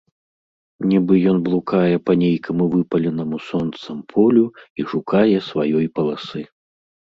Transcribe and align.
Нiбы 0.93 1.13
ён 1.31 1.37
блукае 1.47 1.95
па 2.07 2.15
нейкаму 2.23 2.65
выпаленаму 2.77 3.37
сонцам 3.49 4.01
полю 4.15 4.45
i 4.81 4.89
шукае 4.95 5.37
сваёй 5.53 5.87
палосы... 6.01 6.41